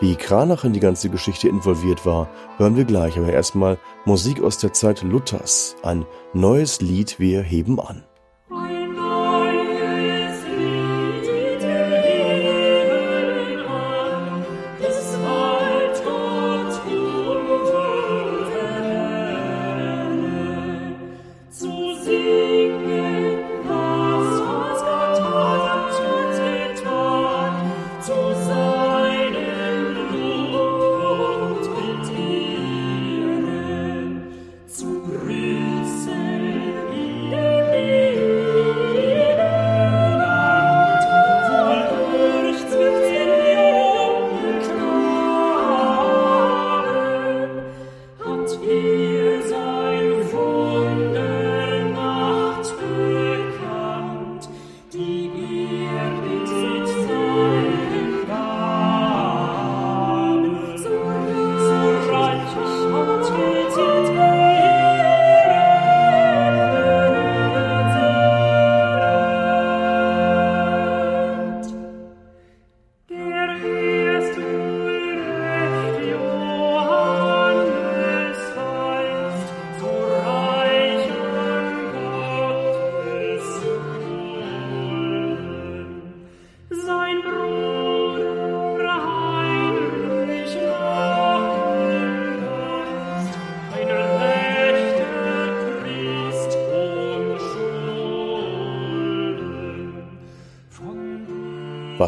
Wie 0.00 0.16
Kranach 0.16 0.64
in 0.64 0.72
die 0.72 0.80
ganze 0.80 1.10
Geschichte 1.10 1.46
involviert 1.46 2.06
war, 2.06 2.30
hören 2.56 2.76
wir 2.76 2.86
gleich, 2.86 3.18
aber 3.18 3.30
erstmal 3.30 3.76
Musik 4.06 4.42
aus 4.42 4.56
der 4.56 4.72
Zeit 4.72 5.02
Luthers, 5.02 5.76
ein 5.82 6.06
neues 6.32 6.80
Lied 6.80 7.20
Wir 7.20 7.42
heben 7.42 7.78
an. 7.78 8.04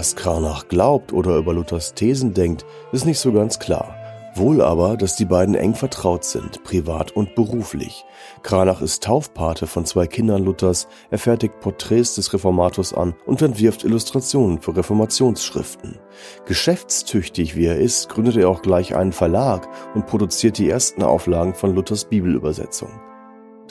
Was 0.03 0.17
Kranach 0.17 0.67
glaubt 0.67 1.13
oder 1.13 1.37
über 1.37 1.55
Luthers 1.55 1.95
Thesen 1.95 2.35
denkt, 2.35 2.67
ist 2.91 3.07
nicht 3.07 3.21
so 3.21 3.33
ganz 3.33 3.61
klar. 3.61 3.95
Wohl 4.35 4.61
aber, 4.61 4.97
dass 4.97 5.15
die 5.15 5.25
beiden 5.25 5.55
eng 5.55 5.77
vertraut 5.77 6.25
sind, 6.25 6.65
privat 6.65 7.13
und 7.13 7.37
beruflich. 7.37 8.05
Kranach 8.43 8.83
ist 8.83 9.05
Taufpate 9.05 9.69
von 9.69 9.87
zwei 9.87 10.09
Kindern 10.09 10.43
Luthers, 10.43 10.89
er 11.13 11.19
fertigt 11.19 11.61
Porträts 11.61 12.17
des 12.17 12.33
Reformators 12.33 12.93
an 12.93 13.15
und 13.27 13.43
entwirft 13.43 13.85
Illustrationen 13.85 14.61
für 14.61 14.77
Reformationsschriften. 14.77 16.01
Geschäftstüchtig 16.47 17.55
wie 17.55 17.67
er 17.67 17.79
ist, 17.79 18.09
gründet 18.09 18.37
er 18.37 18.49
auch 18.49 18.63
gleich 18.63 18.97
einen 18.97 19.13
Verlag 19.13 19.69
und 19.95 20.09
produziert 20.09 20.59
die 20.59 20.69
ersten 20.69 21.05
Auflagen 21.05 21.55
von 21.55 21.77
Luthers 21.77 22.07
Bibelübersetzung. 22.07 22.91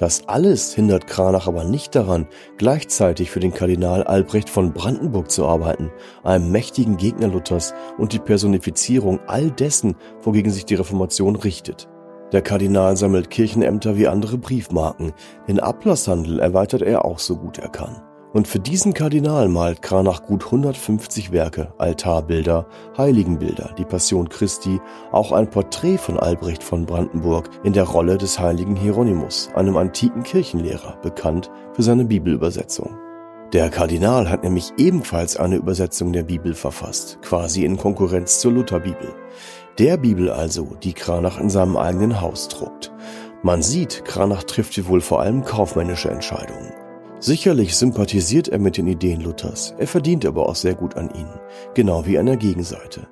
Das 0.01 0.27
alles 0.27 0.73
hindert 0.73 1.05
Kranach 1.05 1.47
aber 1.47 1.63
nicht 1.63 1.93
daran, 1.93 2.25
gleichzeitig 2.57 3.29
für 3.29 3.39
den 3.39 3.53
Kardinal 3.53 4.03
Albrecht 4.03 4.49
von 4.49 4.73
Brandenburg 4.73 5.29
zu 5.29 5.45
arbeiten, 5.45 5.91
einem 6.23 6.51
mächtigen 6.51 6.97
Gegner 6.97 7.27
Luthers 7.27 7.75
und 7.99 8.11
die 8.11 8.17
Personifizierung 8.17 9.19
all 9.27 9.51
dessen, 9.51 9.95
wogegen 10.23 10.51
sich 10.51 10.65
die 10.65 10.73
Reformation 10.73 11.35
richtet. 11.35 11.87
Der 12.31 12.41
Kardinal 12.41 12.97
sammelt 12.97 13.29
Kirchenämter 13.29 13.95
wie 13.95 14.07
andere 14.07 14.39
Briefmarken, 14.39 15.13
den 15.47 15.59
Ablasshandel 15.59 16.39
erweitert 16.39 16.81
er 16.81 17.05
auch 17.05 17.19
so 17.19 17.37
gut 17.37 17.59
er 17.59 17.69
kann. 17.69 18.01
Und 18.33 18.47
für 18.47 18.59
diesen 18.59 18.93
Kardinal 18.93 19.49
malt 19.49 19.81
Kranach 19.81 20.23
gut 20.23 20.45
150 20.45 21.33
Werke, 21.33 21.73
Altarbilder, 21.77 22.65
Heiligenbilder, 22.97 23.73
die 23.77 23.83
Passion 23.83 24.29
Christi, 24.29 24.79
auch 25.11 25.33
ein 25.33 25.49
Porträt 25.49 25.97
von 25.97 26.17
Albrecht 26.17 26.63
von 26.63 26.85
Brandenburg 26.85 27.49
in 27.63 27.73
der 27.73 27.83
Rolle 27.83 28.17
des 28.17 28.39
heiligen 28.39 28.77
Hieronymus, 28.77 29.49
einem 29.53 29.75
antiken 29.75 30.23
Kirchenlehrer, 30.23 30.97
bekannt 31.01 31.51
für 31.73 31.83
seine 31.83 32.05
Bibelübersetzung. 32.05 32.97
Der 33.51 33.69
Kardinal 33.69 34.29
hat 34.29 34.45
nämlich 34.45 34.71
ebenfalls 34.77 35.35
eine 35.35 35.57
Übersetzung 35.57 36.13
der 36.13 36.23
Bibel 36.23 36.53
verfasst, 36.53 37.19
quasi 37.21 37.65
in 37.65 37.75
Konkurrenz 37.75 38.39
zur 38.39 38.53
Lutherbibel. 38.53 39.13
Der 39.77 39.97
Bibel 39.97 40.29
also, 40.29 40.77
die 40.81 40.93
Kranach 40.93 41.37
in 41.37 41.49
seinem 41.49 41.75
eigenen 41.75 42.21
Haus 42.21 42.47
druckt. 42.47 42.93
Man 43.43 43.61
sieht, 43.61 44.05
Kranach 44.05 44.43
trifft 44.43 44.75
hier 44.75 44.87
wohl 44.87 45.01
vor 45.01 45.19
allem 45.19 45.43
kaufmännische 45.43 46.09
Entscheidungen. 46.09 46.71
Sicherlich 47.23 47.77
sympathisiert 47.77 48.47
er 48.47 48.57
mit 48.57 48.77
den 48.77 48.87
Ideen 48.87 49.21
Luthers, 49.21 49.75
er 49.77 49.85
verdient 49.85 50.25
aber 50.25 50.49
auch 50.49 50.55
sehr 50.55 50.73
gut 50.73 50.97
an 50.97 51.11
ihnen, 51.13 51.39
genau 51.75 52.03
wie 52.07 52.17
an 52.17 52.25
der 52.25 52.35
Gegenseite. 52.35 53.07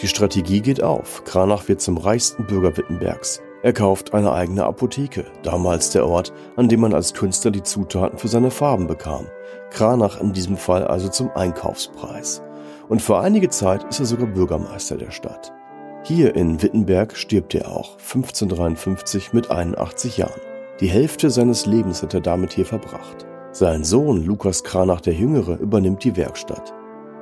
Die 0.00 0.08
Strategie 0.08 0.62
geht 0.62 0.82
auf, 0.82 1.24
Kranach 1.24 1.68
wird 1.68 1.82
zum 1.82 1.98
reichsten 1.98 2.46
Bürger 2.46 2.74
Wittenbergs. 2.74 3.42
Er 3.62 3.74
kauft 3.74 4.14
eine 4.14 4.32
eigene 4.32 4.64
Apotheke, 4.64 5.26
damals 5.42 5.90
der 5.90 6.06
Ort, 6.06 6.32
an 6.56 6.70
dem 6.70 6.80
man 6.80 6.94
als 6.94 7.12
Künstler 7.12 7.50
die 7.50 7.62
Zutaten 7.62 8.16
für 8.16 8.28
seine 8.28 8.50
Farben 8.50 8.86
bekam. 8.86 9.26
Kranach 9.68 10.18
in 10.22 10.32
diesem 10.32 10.56
Fall 10.56 10.86
also 10.86 11.08
zum 11.08 11.30
Einkaufspreis. 11.34 12.40
Und 12.88 13.02
für 13.02 13.18
einige 13.18 13.50
Zeit 13.50 13.84
ist 13.90 14.00
er 14.00 14.06
sogar 14.06 14.28
Bürgermeister 14.28 14.96
der 14.96 15.10
Stadt. 15.10 15.52
Hier 16.02 16.34
in 16.34 16.62
Wittenberg 16.62 17.14
stirbt 17.14 17.54
er 17.54 17.70
auch, 17.70 17.98
1553 17.98 19.34
mit 19.34 19.50
81 19.50 20.16
Jahren. 20.16 20.40
Die 20.80 20.88
Hälfte 20.88 21.28
seines 21.28 21.66
Lebens 21.66 22.02
hat 22.02 22.14
er 22.14 22.22
damit 22.22 22.54
hier 22.54 22.64
verbracht. 22.64 23.26
Sein 23.52 23.82
Sohn 23.82 24.24
Lukas 24.24 24.62
Kranach 24.62 25.00
der 25.00 25.14
Jüngere 25.14 25.58
übernimmt 25.58 26.04
die 26.04 26.16
Werkstatt. 26.16 26.72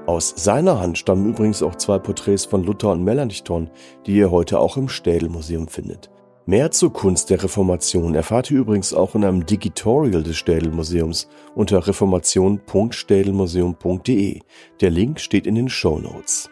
Aus 0.06 0.34
seiner 0.36 0.78
Hand 0.78 0.98
stammen 0.98 1.26
übrigens 1.26 1.62
auch 1.62 1.76
zwei 1.76 1.98
Porträts 1.98 2.44
von 2.44 2.64
Luther 2.64 2.92
und 2.92 3.02
Melanchthon, 3.02 3.70
die 4.04 4.14
ihr 4.14 4.30
heute 4.30 4.58
auch 4.58 4.76
im 4.76 4.90
Städelmuseum 4.90 5.68
findet. 5.68 6.10
Mehr 6.44 6.70
zur 6.70 6.92
Kunst 6.92 7.30
der 7.30 7.42
Reformation 7.42 8.14
erfahrt 8.14 8.50
ihr 8.50 8.58
übrigens 8.58 8.92
auch 8.92 9.14
in 9.14 9.24
einem 9.24 9.46
Digitorial 9.46 10.22
des 10.22 10.36
Städelmuseums 10.36 11.28
unter 11.54 11.86
reformation.städelmuseum.de. 11.86 14.40
Der 14.80 14.90
Link 14.90 15.20
steht 15.20 15.46
in 15.46 15.54
den 15.54 15.70
Show 15.70 15.98
Notes. 15.98 16.50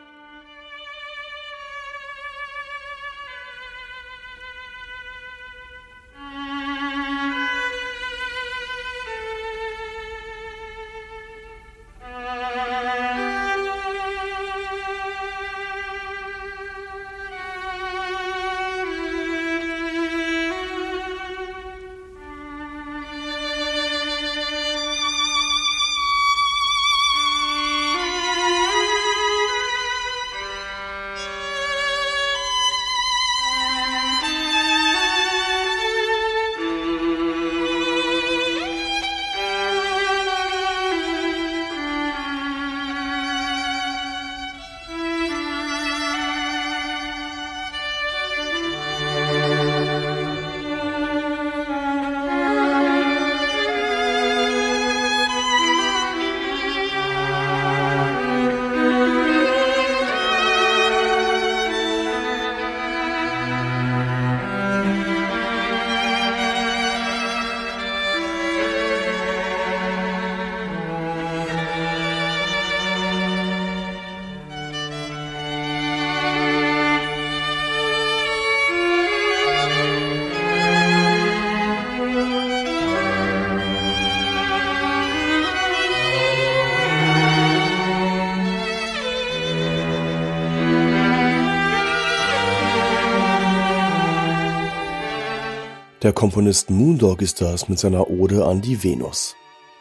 Der 96.06 96.12
Komponist 96.12 96.70
Moondog 96.70 97.20
ist 97.20 97.40
das 97.40 97.68
mit 97.68 97.80
seiner 97.80 98.08
Ode 98.08 98.44
an 98.44 98.60
die 98.60 98.84
Venus. 98.84 99.34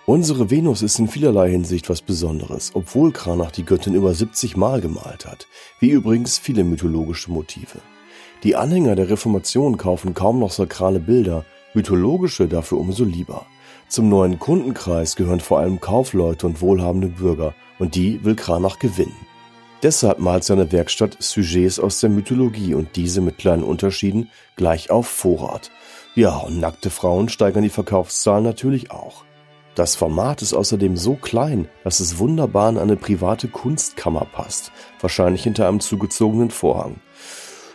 Unsere 0.07 0.49
Venus 0.49 0.81
ist 0.81 0.97
in 0.97 1.07
vielerlei 1.07 1.51
Hinsicht 1.51 1.88
was 1.88 2.01
Besonderes, 2.01 2.71
obwohl 2.73 3.11
Kranach 3.11 3.51
die 3.51 3.63
Göttin 3.63 3.93
über 3.93 4.11
70 4.11 4.57
Mal 4.57 4.81
gemalt 4.81 5.27
hat, 5.27 5.45
wie 5.79 5.91
übrigens 5.91 6.39
viele 6.39 6.63
mythologische 6.63 7.31
Motive. 7.31 7.77
Die 8.41 8.55
Anhänger 8.55 8.95
der 8.95 9.11
Reformation 9.11 9.77
kaufen 9.77 10.15
kaum 10.15 10.39
noch 10.39 10.51
sakrale 10.51 10.99
Bilder, 10.99 11.45
mythologische 11.75 12.47
dafür 12.47 12.79
umso 12.79 13.03
lieber. 13.03 13.45
Zum 13.88 14.09
neuen 14.09 14.39
Kundenkreis 14.39 15.15
gehören 15.15 15.41
vor 15.41 15.59
allem 15.59 15.79
Kaufleute 15.79 16.47
und 16.47 16.59
wohlhabende 16.59 17.09
Bürger, 17.09 17.53
und 17.77 17.93
die 17.93 18.25
will 18.25 18.35
Kranach 18.35 18.79
gewinnen. 18.79 19.15
Deshalb 19.83 20.17
malt 20.17 20.43
seine 20.43 20.71
Werkstatt 20.71 21.17
Sujets 21.19 21.79
aus 21.79 21.99
der 21.99 22.09
Mythologie 22.09 22.73
und 22.73 22.95
diese 22.95 23.21
mit 23.21 23.38
kleinen 23.38 23.61
Unterschieden 23.61 24.31
gleich 24.55 24.89
auf 24.89 25.05
Vorrat. 25.05 25.69
Ja, 26.15 26.38
und 26.38 26.62
nackte 26.62 26.89
Frauen 26.89 27.28
steigern 27.28 27.63
die 27.63 27.69
Verkaufszahlen 27.69 28.45
natürlich 28.45 28.89
auch. 28.89 29.25
Das 29.75 29.97
Format 29.97 30.41
ist 30.41 30.54
außerdem 30.54 30.95
so 30.95 31.15
klein, 31.15 31.67
dass 31.84 31.99
es 31.99 32.17
wunderbar 32.17 32.69
in 32.69 32.78
eine 32.78 32.95
private 32.95 33.49
Kunstkammer 33.49 34.25
passt, 34.25 34.71
wahrscheinlich 35.01 35.43
hinter 35.43 35.67
einem 35.67 35.82
zugezogenen 35.82 36.51
Vorhang. 36.51 37.01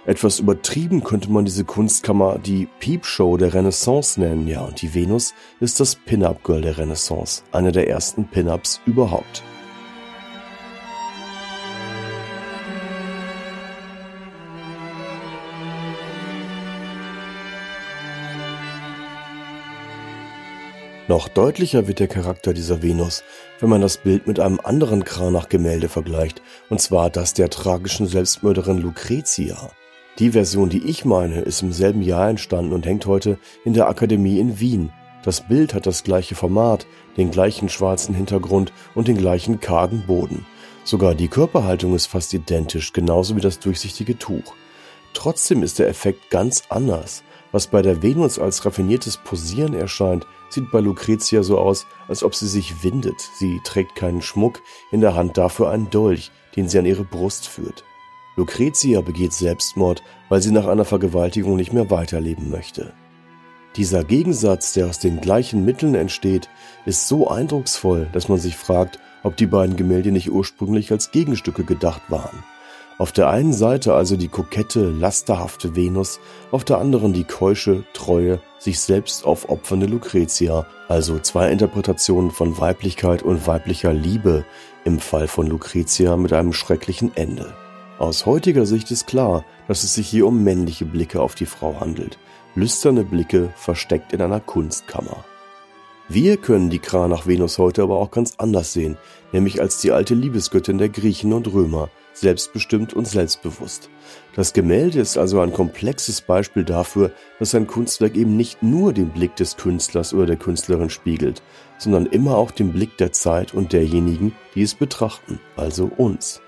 Etwas 0.07 0.39
übertrieben 0.39 1.05
könnte 1.05 1.31
man 1.31 1.45
diese 1.45 1.65
Kunstkammer 1.65 2.39
die 2.39 2.67
Peepshow 2.79 3.37
der 3.37 3.53
Renaissance 3.53 4.19
nennen, 4.19 4.49
ja, 4.49 4.63
und 4.63 4.81
die 4.81 4.95
Venus 4.95 5.35
ist 5.61 5.79
das 5.79 5.95
Pin-Up-Girl 5.95 6.63
der 6.63 6.79
Renaissance, 6.79 7.43
eine 7.53 7.73
der 7.73 7.91
ersten 7.91 8.27
Pin-Ups 8.27 8.81
überhaupt. 8.87 9.43
Noch 21.11 21.27
deutlicher 21.27 21.89
wird 21.89 21.99
der 21.99 22.07
Charakter 22.07 22.55
dieser 22.55 22.85
Venus, 22.85 23.25
wenn 23.59 23.69
man 23.69 23.81
das 23.81 23.97
Bild 23.97 24.29
mit 24.29 24.39
einem 24.39 24.61
anderen 24.63 25.03
Kranach-Gemälde 25.03 25.89
vergleicht, 25.89 26.41
und 26.69 26.81
zwar 26.81 27.11
das 27.11 27.35
der 27.35 27.51
tragischen 27.51 28.07
Selbstmörderin 28.07 28.79
Lucretia. 28.79 29.73
Die 30.21 30.31
Version, 30.31 30.69
die 30.69 30.85
ich 30.89 31.05
meine, 31.05 31.41
ist 31.41 31.63
im 31.63 31.73
selben 31.73 32.01
Jahr 32.01 32.29
entstanden 32.29 32.73
und 32.73 32.87
hängt 32.87 33.07
heute 33.07 33.41
in 33.65 33.73
der 33.73 33.89
Akademie 33.89 34.39
in 34.39 34.61
Wien. 34.61 34.93
Das 35.25 35.41
Bild 35.41 35.75
hat 35.75 35.85
das 35.85 36.05
gleiche 36.05 36.37
Format, 36.37 36.87
den 37.17 37.33
gleichen 37.33 37.69
schwarzen 37.69 38.15
Hintergrund 38.15 38.73
und 38.95 39.09
den 39.09 39.19
gleichen 39.19 39.59
kargen 39.59 40.05
Boden. 40.07 40.47
Sogar 40.85 41.17
die 41.17 41.27
Körperhaltung 41.27 41.97
ist 41.97 42.07
fast 42.07 42.33
identisch, 42.35 42.93
genauso 42.93 43.35
wie 43.35 43.41
das 43.41 43.59
durchsichtige 43.59 44.17
Tuch. 44.17 44.55
Trotzdem 45.13 45.65
ist 45.65 45.81
der 45.81 45.89
Effekt 45.89 46.31
ganz 46.31 46.63
anders. 46.69 47.25
Was 47.51 47.67
bei 47.67 47.83
der 47.83 48.01
Venus 48.01 48.39
als 48.39 48.65
raffiniertes 48.65 49.17
Posieren 49.17 49.75
erscheint, 49.75 50.25
sieht 50.53 50.71
bei 50.71 50.81
Lucretia 50.81 51.43
so 51.43 51.59
aus, 51.59 51.87
als 52.09 52.23
ob 52.23 52.35
sie 52.35 52.49
sich 52.49 52.83
windet. 52.83 53.21
Sie 53.21 53.61
trägt 53.65 53.95
keinen 53.95 54.23
Schmuck, 54.23 54.63
in 54.91 55.01
der 55.01 55.15
Hand 55.15 55.39
dafür 55.39 55.71
einen 55.71 55.91
Dolch, 55.91 56.31
den 56.57 56.69
sie 56.69 56.79
an 56.79 56.87
ihre 56.87 57.05
Brust 57.05 57.49
führt. 57.49 57.85
Lucretia 58.37 59.01
begeht 59.01 59.33
Selbstmord, 59.33 60.03
weil 60.29 60.41
sie 60.41 60.51
nach 60.51 60.67
einer 60.67 60.85
Vergewaltigung 60.85 61.57
nicht 61.57 61.73
mehr 61.73 61.91
weiterleben 61.91 62.51
möchte. 62.51 62.93
Dieser 63.77 64.03
Gegensatz, 64.03 64.73
der 64.73 64.89
aus 64.89 64.99
den 64.99 65.21
gleichen 65.21 65.65
Mitteln 65.65 65.95
entsteht, 65.95 66.49
ist 66.87 67.07
so 67.07 67.29
eindrucksvoll, 67.29 68.09
dass 68.13 68.29
man 68.29 68.39
sich 68.39 68.57
fragt, 68.57 68.99
ob 69.23 69.37
die 69.37 69.47
beiden 69.47 69.77
Gemälde 69.77 70.11
nicht 70.11 70.31
ursprünglich 70.31 70.91
als 70.91 71.13
Gegenstücke 71.13 71.65
gedacht 71.65 72.03
waren. 72.09 72.43
Auf 73.01 73.13
der 73.13 73.31
einen 73.31 73.55
Seite 73.55 73.95
also 73.95 74.15
die 74.15 74.29
kokette, 74.29 74.91
lasterhafte 74.91 75.75
Venus, 75.75 76.21
auf 76.51 76.67
der 76.67 76.77
anderen 76.77 77.15
die 77.15 77.25
keusche, 77.25 77.83
treue, 77.95 78.41
sich 78.59 78.79
selbst 78.79 79.25
aufopfernde 79.25 79.87
Lucretia, 79.87 80.67
also 80.87 81.19
zwei 81.19 81.51
Interpretationen 81.51 82.31
von 82.31 82.59
Weiblichkeit 82.59 83.23
und 83.23 83.47
weiblicher 83.47 83.95
Liebe, 83.95 84.45
im 84.85 84.99
Fall 84.99 85.29
von 85.29 85.47
Lucretia 85.47 86.19
mit 86.19 86.35
einem 86.35 86.53
schrecklichen 86.53 87.17
Ende. 87.17 87.55
Aus 87.99 88.27
heutiger 88.27 88.67
Sicht 88.67 88.91
ist 88.91 89.07
klar, 89.07 89.47
dass 89.67 89.83
es 89.83 89.95
sich 89.95 90.07
hier 90.07 90.27
um 90.27 90.45
männliche 90.45 90.85
Blicke 90.85 91.23
auf 91.23 91.35
die 91.35 91.47
Frau 91.47 91.81
handelt, 91.81 92.19
lüsterne 92.55 93.03
Blicke 93.03 93.49
versteckt 93.57 94.13
in 94.13 94.21
einer 94.21 94.41
Kunstkammer. 94.41 95.25
Wir 96.11 96.37
können 96.37 96.69
die 96.69 96.81
Kranach 96.81 97.27
Venus 97.27 97.57
heute 97.57 97.83
aber 97.83 97.99
auch 97.99 98.11
ganz 98.11 98.35
anders 98.37 98.75
sehen, 98.75 98.99
nämlich 99.33 99.63
als 99.63 99.81
die 99.81 99.91
alte 99.93 100.15
Liebesgöttin 100.15 100.77
der 100.77 100.91
Griechen 100.91 101.33
und 101.33 101.51
Römer, 101.51 101.89
selbstbestimmt 102.13 102.95
und 102.95 103.07
selbstbewusst. 103.07 103.91
Das 104.35 104.53
Gemälde 104.53 105.01
ist 105.01 105.19
also 105.19 105.41
ein 105.41 105.53
komplexes 105.53 106.21
Beispiel 106.21 106.65
dafür, 106.65 107.13
dass 107.39 107.55
ein 107.55 107.67
Kunstwerk 107.67 108.17
eben 108.17 108.37
nicht 108.37 108.63
nur 108.63 108.93
den 108.93 109.11
Blick 109.11 109.37
des 109.37 109.57
Künstlers 109.57 110.15
oder 110.15 110.27
der 110.27 110.37
Künstlerin 110.37 110.91
spiegelt, 110.91 111.43
sondern 111.79 112.07
immer 112.07 112.37
auch 112.37 112.51
den 112.51 112.73
Blick 112.73 112.97
der 112.99 113.13
Zeit 113.13 113.55
und 113.55 113.73
derjenigen, 113.73 114.33
die 114.55 114.63
es 114.63 114.75
betrachten, 114.75 115.41
also 115.57 115.91
uns. 115.97 116.41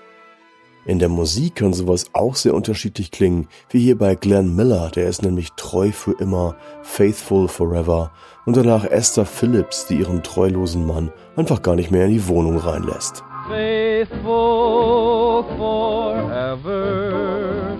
In 0.85 0.99
der 0.99 1.07
Musik 1.07 1.55
kann 1.55 1.71
sowas 1.73 2.07
auch 2.11 2.35
sehr 2.35 2.53
unterschiedlich 2.53 3.09
klingen, 3.09 3.47
wie 3.69 3.79
hier 3.79 3.97
bei 3.97 4.15
Glenn 4.15 4.53
Miller, 4.53 4.91
der 4.93 5.07
ist 5.07 5.23
nämlich 5.23 5.53
treu 5.55 5.93
für 5.93 6.11
immer, 6.19 6.57
faithful 6.81 7.47
forever, 7.47 8.11
und 8.45 8.57
danach 8.57 8.83
Esther 8.83 9.25
Phillips, 9.25 9.85
die 9.85 9.99
ihren 9.99 10.23
treulosen 10.23 10.85
Mann 10.85 11.13
einfach 11.37 11.61
gar 11.61 11.75
nicht 11.75 11.89
mehr 11.89 12.05
in 12.05 12.11
die 12.11 12.27
Wohnung 12.27 12.57
reinlässt. 12.57 13.23
Faithful 13.47 15.43
forever, 15.57 17.75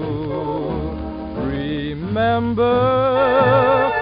Remember, 1.38 2.76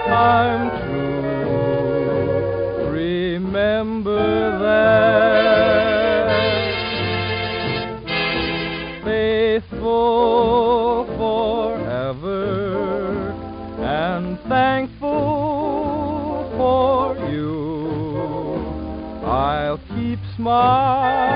I'm 0.08 0.70
true. 0.82 2.90
Remember 2.90 4.58
that. 4.58 4.72
Faithful 9.04 10.21
smile. 20.36 21.31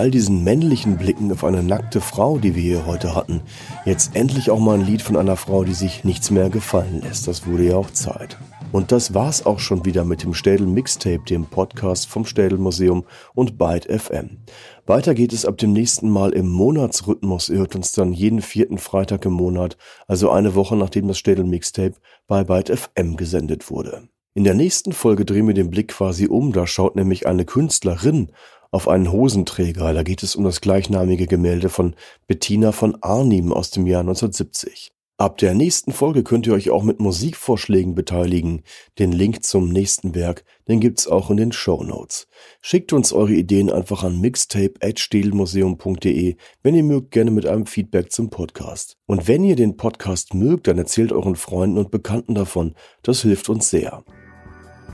All 0.00 0.10
diesen 0.10 0.44
männlichen 0.44 0.96
Blicken 0.96 1.30
auf 1.30 1.44
eine 1.44 1.62
nackte 1.62 2.00
Frau, 2.00 2.38
die 2.38 2.54
wir 2.54 2.62
hier 2.62 2.86
heute 2.86 3.14
hatten, 3.14 3.42
jetzt 3.84 4.16
endlich 4.16 4.50
auch 4.50 4.58
mal 4.58 4.78
ein 4.78 4.86
Lied 4.86 5.02
von 5.02 5.14
einer 5.14 5.36
Frau, 5.36 5.62
die 5.62 5.74
sich 5.74 6.04
nichts 6.04 6.30
mehr 6.30 6.48
gefallen 6.48 7.02
lässt. 7.02 7.28
Das 7.28 7.46
wurde 7.46 7.64
ja 7.64 7.76
auch 7.76 7.90
Zeit. 7.90 8.38
Und 8.72 8.92
das 8.92 9.12
war's 9.12 9.44
auch 9.44 9.58
schon 9.58 9.84
wieder 9.84 10.06
mit 10.06 10.22
dem 10.22 10.32
Städel 10.32 10.66
Mixtape, 10.66 11.24
dem 11.28 11.44
Podcast 11.44 12.06
vom 12.06 12.24
Städel 12.24 12.56
Museum 12.56 13.04
und 13.34 13.58
Byte 13.58 13.92
FM. 13.92 14.38
Weiter 14.86 15.12
geht 15.14 15.34
es 15.34 15.44
ab 15.44 15.58
dem 15.58 15.74
nächsten 15.74 16.08
Mal 16.08 16.32
im 16.32 16.48
Monatsrhythmus. 16.48 17.50
Ihr 17.50 17.58
hört 17.58 17.76
uns 17.76 17.92
dann 17.92 18.14
jeden 18.14 18.40
vierten 18.40 18.78
Freitag 18.78 19.26
im 19.26 19.34
Monat, 19.34 19.76
also 20.06 20.30
eine 20.30 20.54
Woche 20.54 20.76
nachdem 20.76 21.08
das 21.08 21.18
Städel 21.18 21.44
Mixtape 21.44 21.96
bei 22.26 22.42
Byte 22.42 22.70
FM 22.74 23.18
gesendet 23.18 23.70
wurde. 23.70 24.08
In 24.32 24.44
der 24.44 24.54
nächsten 24.54 24.92
Folge 24.92 25.26
drehen 25.26 25.48
wir 25.48 25.54
den 25.54 25.68
Blick 25.68 25.88
quasi 25.88 26.26
um, 26.26 26.52
da 26.52 26.66
schaut 26.66 26.96
nämlich 26.96 27.26
eine 27.26 27.44
Künstlerin 27.44 28.30
auf 28.70 28.88
einen 28.88 29.12
Hosenträger. 29.12 29.92
Da 29.92 30.02
geht 30.02 30.22
es 30.22 30.36
um 30.36 30.44
das 30.44 30.60
gleichnamige 30.60 31.26
Gemälde 31.26 31.68
von 31.68 31.94
Bettina 32.26 32.72
von 32.72 32.96
Arnim 33.02 33.52
aus 33.52 33.70
dem 33.70 33.86
Jahr 33.86 34.00
1970. 34.00 34.92
Ab 35.20 35.36
der 35.36 35.52
nächsten 35.52 35.92
Folge 35.92 36.22
könnt 36.22 36.46
ihr 36.46 36.54
euch 36.54 36.70
auch 36.70 36.82
mit 36.82 36.98
Musikvorschlägen 36.98 37.94
beteiligen. 37.94 38.62
Den 38.98 39.12
Link 39.12 39.44
zum 39.44 39.68
nächsten 39.68 40.14
Werk, 40.14 40.46
den 40.66 40.80
gibt's 40.80 41.06
auch 41.06 41.28
in 41.28 41.36
den 41.36 41.52
Show 41.52 41.84
Notes. 41.84 42.26
Schickt 42.62 42.94
uns 42.94 43.12
eure 43.12 43.34
Ideen 43.34 43.70
einfach 43.70 44.02
an 44.02 44.18
mixtape@städelmuseum.de. 44.18 46.36
Wenn 46.62 46.74
ihr 46.74 46.84
mögt, 46.84 47.10
gerne 47.10 47.32
mit 47.32 47.44
einem 47.44 47.66
Feedback 47.66 48.10
zum 48.10 48.30
Podcast. 48.30 48.96
Und 49.04 49.28
wenn 49.28 49.44
ihr 49.44 49.56
den 49.56 49.76
Podcast 49.76 50.32
mögt, 50.32 50.68
dann 50.68 50.78
erzählt 50.78 51.12
euren 51.12 51.36
Freunden 51.36 51.76
und 51.76 51.90
Bekannten 51.90 52.34
davon. 52.34 52.74
Das 53.02 53.20
hilft 53.20 53.50
uns 53.50 53.68
sehr. 53.68 54.02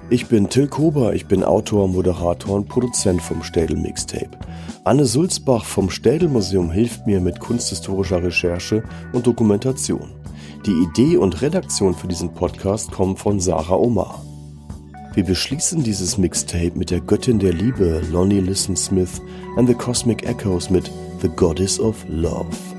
Ich 0.09 0.29
bin 0.29 0.49
Till 0.49 0.69
Kober, 0.69 1.15
ich 1.15 1.27
bin 1.27 1.43
Autor, 1.43 1.89
Moderator 1.89 2.55
und 2.55 2.69
Produzent 2.69 3.21
vom 3.21 3.43
Städel 3.43 3.77
Mixtape. 3.77 4.31
Anne 4.85 5.05
Sulzbach 5.05 5.65
vom 5.65 5.91
Städel 5.91 6.29
Museum 6.29 6.71
hilft 6.71 7.09
mir 7.09 7.21
mit 7.21 7.41
kunsthistorischer 7.41 8.23
Recherche 8.23 8.85
und 9.13 9.27
Dokumentation. 9.27 10.13
Die 10.65 10.85
Idee 10.85 11.17
und 11.17 11.43
Redaktion 11.43 11.93
für 11.93 12.07
diesen 12.07 12.33
Podcast 12.33 12.93
kommen 12.93 13.17
von 13.17 13.41
Sarah 13.41 13.75
Omar. 13.75 14.23
Wir 15.15 15.25
beschließen 15.25 15.83
dieses 15.83 16.19
Mixtape 16.19 16.73
mit 16.77 16.93
der 16.93 17.01
Göttin 17.01 17.41
der 17.41 17.53
Liebe, 17.53 18.01
Lonnie 18.13 18.39
Listen 18.39 18.77
Smith 18.77 19.21
and 19.57 19.69
the 19.69 19.75
Cosmic 19.75 20.25
Echoes 20.25 20.71
mit 20.71 20.89
The 21.21 21.29
Goddess 21.35 21.81
of 21.81 21.97
Love. 22.09 22.76